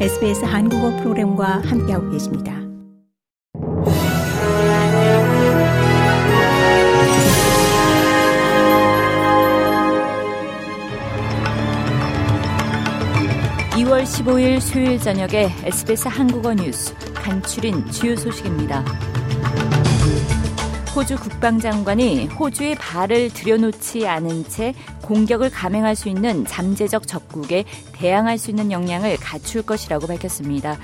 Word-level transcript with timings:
SBS 0.00 0.44
한국어 0.44 0.90
프로그램과 0.96 1.62
함께하고 1.64 2.10
계십니다. 2.10 2.52
(2월 13.76 14.02
15일) 14.02 14.60
수요일 14.60 14.98
저녁에 14.98 15.50
SBS 15.62 16.08
한국어 16.08 16.52
뉴스 16.54 16.92
간추린 17.14 17.88
주요 17.92 18.16
소식입니다. 18.16 18.84
호주 20.94 21.16
국방장관이 21.16 22.26
호주의 22.26 22.76
발을 22.76 23.30
들여놓지 23.30 24.06
않은 24.06 24.44
채 24.46 24.74
공격을 25.02 25.50
감행할 25.50 25.96
수 25.96 26.08
있는 26.08 26.44
잠재적 26.46 27.08
적국에 27.08 27.64
대항할 27.92 28.38
수 28.38 28.50
있는 28.50 28.70
역량을 28.70 29.16
갖출 29.16 29.62
것이라고 29.62 30.06
밝혔습니다. 30.06 30.78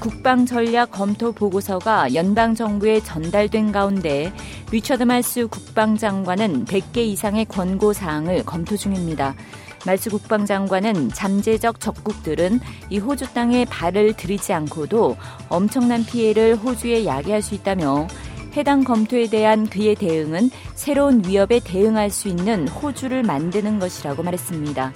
국방 0.00 0.46
전략 0.46 0.92
검토 0.92 1.32
보고서가 1.32 2.14
연방 2.14 2.54
정부에 2.54 3.00
전달된 3.00 3.70
가운데 3.70 4.32
리처드 4.72 5.02
말스 5.02 5.48
국방장관은 5.48 6.64
100개 6.64 6.98
이상의 6.98 7.44
권고 7.44 7.92
사항을 7.92 8.46
검토 8.46 8.78
중입니다. 8.78 9.34
말스 9.84 10.08
국방장관은 10.08 11.10
잠재적 11.10 11.80
적국들은 11.80 12.60
이 12.88 12.98
호주 12.98 13.34
땅에 13.34 13.66
발을 13.66 14.14
들이지 14.14 14.54
않고도 14.54 15.18
엄청난 15.50 16.04
피해를 16.04 16.56
호주에 16.56 17.04
야기할 17.04 17.42
수 17.42 17.54
있다며 17.54 18.06
해당 18.56 18.84
검토에 18.84 19.28
대한 19.28 19.68
그의 19.68 19.94
대응은 19.94 20.50
새로운 20.74 21.24
위협에 21.24 21.60
대응할 21.60 22.10
수 22.10 22.28
있는 22.28 22.66
호주를 22.68 23.22
만드는 23.22 23.78
것이라고 23.78 24.22
말했습니다. 24.22 24.92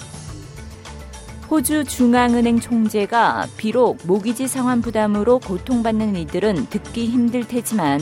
호주 1.50 1.84
중앙은행 1.84 2.58
총재가 2.58 3.46
비록 3.56 3.98
모기지 4.04 4.48
상환 4.48 4.80
부담으로 4.80 5.38
고통받는 5.38 6.16
이들은 6.16 6.66
듣기 6.70 7.06
힘들 7.06 7.46
테지만 7.46 8.00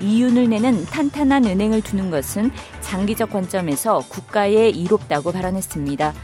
이윤을 0.00 0.48
내는 0.48 0.84
탄탄한 0.86 1.44
은행을 1.44 1.82
두는 1.82 2.10
것은 2.10 2.50
장기적 2.80 3.30
관점에서 3.30 4.04
국가에 4.08 4.68
이롭다고 4.68 5.32
발언했습니다. 5.32 6.14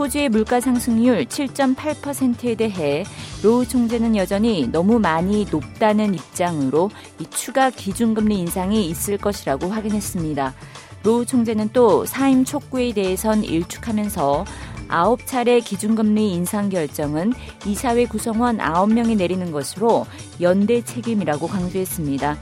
호주의 0.00 0.30
물가 0.30 0.60
상승률 0.60 1.26
7.8%에 1.26 2.54
대해 2.54 3.04
로우 3.42 3.66
총재는 3.66 4.16
여전히 4.16 4.66
너무 4.66 4.98
많이 4.98 5.44
높다는 5.50 6.14
입장으로 6.14 6.90
이 7.18 7.26
추가 7.28 7.68
기준금리 7.68 8.38
인상이 8.38 8.86
있을 8.86 9.18
것이라고 9.18 9.68
확인했습니다. 9.68 10.54
로우 11.02 11.26
총재는 11.26 11.68
또 11.74 12.06
사임 12.06 12.46
촉구에 12.46 12.94
대해선 12.94 13.44
일축하면서 13.44 14.46
9차례 14.88 15.62
기준금리 15.62 16.32
인상 16.32 16.70
결정은 16.70 17.34
이사회 17.66 18.06
구성원 18.06 18.56
9명이 18.56 19.18
내리는 19.18 19.52
것으로 19.52 20.06
연대 20.40 20.82
책임이라고 20.82 21.46
강조했습니다. 21.46 22.38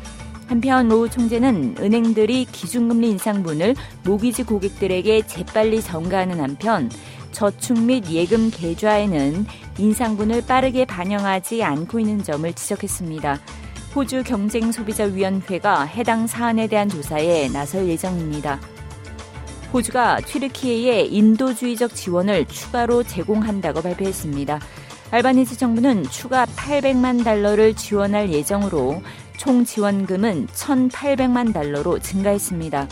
한편 0.47 0.89
로우 0.89 1.11
총재는 1.11 1.77
은행들이 1.79 2.47
기준금리 2.47 3.11
인상분을 3.11 3.75
모기지 4.05 4.45
고객들에게 4.45 5.27
재빨리 5.27 5.83
전가하는 5.83 6.41
한편 6.41 6.89
저축 7.32 7.80
및 7.80 8.04
예금 8.10 8.50
계좌에는 8.50 9.46
인상분을 9.78 10.46
빠르게 10.46 10.84
반영하지 10.84 11.62
않고 11.62 12.00
있는 12.00 12.22
점을 12.22 12.52
지적했습니다. 12.52 13.38
호주 13.94 14.22
경쟁소비자위원회가 14.24 15.84
해당 15.84 16.26
사안에 16.26 16.66
대한 16.66 16.88
조사에 16.88 17.48
나설 17.48 17.88
예정입니다. 17.88 18.60
호주가 19.72 20.20
튀르키예의 20.20 21.12
인도주의적 21.12 21.94
지원을 21.94 22.46
추가로 22.46 23.02
제공한다고 23.02 23.82
발표했습니다. 23.82 24.60
알바니즈 25.10 25.56
정부는 25.56 26.04
추가 26.04 26.44
800만 26.44 27.24
달러를 27.24 27.74
지원할 27.74 28.30
예정으로 28.30 29.02
총 29.36 29.64
지원금은 29.64 30.48
1,800만 30.48 31.52
달러로 31.52 31.98
증가했습니다. 31.98 32.88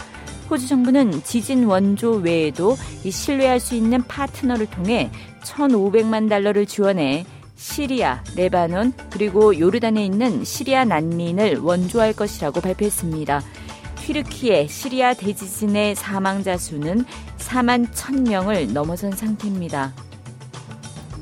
호주 0.48 0.68
정부는 0.68 1.22
지진 1.24 1.64
원조 1.64 2.12
외에도 2.12 2.76
신뢰할 3.08 3.58
수 3.60 3.74
있는 3.74 4.02
파트너를 4.02 4.66
통해 4.66 5.10
1,500만 5.42 6.28
달러를 6.28 6.66
지원해 6.66 7.24
시리아, 7.56 8.22
레바논, 8.36 8.92
그리고 9.10 9.58
요르단에 9.58 10.04
있는 10.04 10.44
시리아 10.44 10.84
난민을 10.84 11.58
원조할 11.58 12.12
것이라고 12.12 12.60
발표했습니다. 12.60 13.42
튀르키예 13.96 14.66
시리아 14.66 15.14
대지진의 15.14 15.94
사망자 15.94 16.56
수는 16.58 17.04
4만 17.38 17.90
1000명을 17.92 18.72
넘어선 18.72 19.12
상태입니다. 19.12 19.94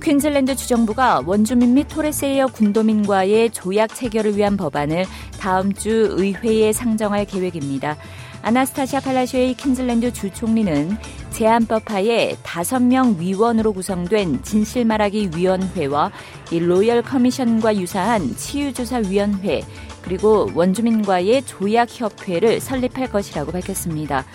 퀸즐랜드 0.03 0.55
주정부가 0.55 1.23
원주민 1.25 1.73
및 1.73 1.87
토레세이어 1.89 2.49
군도민과의 2.49 3.51
조약 3.51 3.95
체결을 3.95 4.37
위한 4.37 4.59
법안을 4.59 5.07
다음 5.41 5.73
주 5.73 6.15
의회에 6.19 6.73
상정할 6.73 7.25
계획입니다. 7.25 7.97
아나스타시아 8.45 9.01
팔라시오의 9.01 9.55
퀸즐랜드 9.55 10.13
주총리는 10.13 10.99
제안법 11.31 11.91
하에 11.91 12.37
5명 12.43 13.19
위원으로 13.19 13.73
구성된 13.73 14.43
진실말하기 14.43 15.31
위원회와 15.35 16.13
이 16.53 16.59
로열 16.59 17.01
커미션과 17.01 17.77
유사한 17.79 18.37
치유조사위원회 18.37 19.63
그리고 20.03 20.51
원주민과의 20.55 21.47
조약협회를 21.47 22.61
설립할 22.61 23.11
것이라고 23.11 23.51
밝혔습니다. 23.51 24.27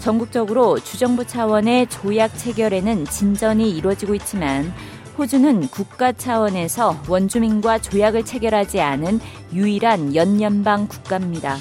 전국적으로 0.00 0.78
주정부 0.78 1.26
차원의 1.26 1.88
조약 1.88 2.38
체결에는 2.38 3.04
진전이 3.04 3.76
이루어지고 3.76 4.14
있지만 4.14 4.72
호주는 5.18 5.68
국가 5.68 6.12
차원에서 6.12 7.02
원주민과 7.06 7.80
조약을 7.80 8.24
체결하지 8.24 8.80
않은 8.80 9.20
유일한 9.52 10.14
연연방 10.14 10.88
국가입니다. 10.88 11.58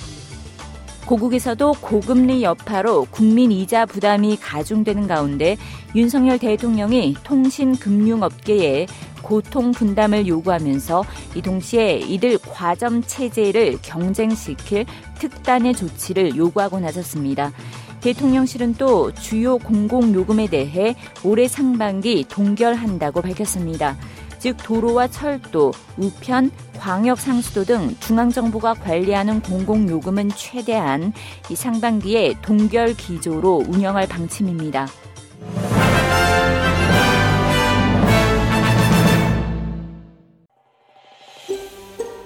고국에서도 1.09 1.73
고금리 1.81 2.43
여파로 2.43 3.07
국민 3.09 3.51
이자 3.51 3.87
부담이 3.87 4.37
가중되는 4.37 5.07
가운데 5.07 5.57
윤석열 5.95 6.37
대통령이 6.37 7.15
통신 7.23 7.75
금융업계에 7.75 8.85
고통 9.23 9.71
분담을 9.71 10.27
요구하면서 10.27 11.03
이 11.33 11.41
동시에 11.41 11.97
이들 11.97 12.37
과점 12.37 13.01
체제를 13.01 13.79
경쟁시킬 13.81 14.85
특단의 15.17 15.73
조치를 15.73 16.35
요구하고 16.35 16.79
나섰습니다. 16.79 17.53
대통령실은 18.01 18.75
또 18.75 19.11
주요 19.11 19.57
공공요금에 19.57 20.45
대해 20.45 20.95
올해 21.23 21.47
상반기 21.47 22.23
동결한다고 22.29 23.23
밝혔습니다. 23.23 23.97
즉 24.39 24.57
도로와 24.63 25.07
철도, 25.07 25.71
우편, 25.97 26.51
광역 26.79 27.19
상수도 27.19 27.65
등 27.65 27.95
중앙정부가 27.99 28.73
관리하는 28.75 29.41
공공요금은 29.41 30.29
최대한 30.29 31.13
이 31.49 31.55
상반기에 31.55 32.35
동결 32.41 32.95
기조로 32.95 33.65
운영할 33.67 34.07
방침입니다. 34.07 34.87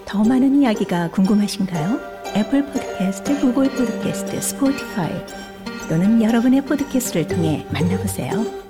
더 0.06 0.24
많은 0.24 0.62
이야기가 0.62 1.10
궁금하신가요? 1.10 2.00
애플 2.36 2.64
포드캐스트, 2.68 3.40
구글 3.42 3.70
포드캐스트, 3.72 4.40
스포티파이 4.40 5.12
또는 5.90 6.22
여러분의 6.22 6.62
podcast를 6.62 7.28
통해 7.28 7.66
만나보세요. 7.72 8.63